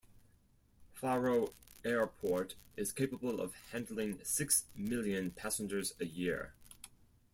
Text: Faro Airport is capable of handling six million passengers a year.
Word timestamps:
Faro 0.95 1.53
Airport 1.85 2.55
is 2.75 2.91
capable 2.91 3.39
of 3.39 3.53
handling 3.71 4.17
six 4.23 4.65
million 4.75 5.29
passengers 5.29 5.93
a 5.99 6.05
year. 6.05 6.53